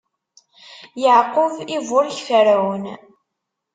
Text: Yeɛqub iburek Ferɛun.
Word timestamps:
Yeɛqub 1.01 1.53
iburek 1.75 2.17
Ferɛun. 2.27 2.85